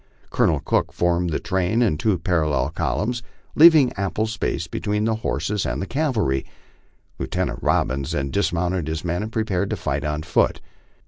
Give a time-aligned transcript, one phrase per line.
[0.31, 3.21] Colonel Cook formed the train in two parallel columns,
[3.53, 6.43] leaving ample space between for the horses of the cavalry.
[7.19, 10.59] Lieu tenant Robbins then dismounted his men and prepared to fight on foot.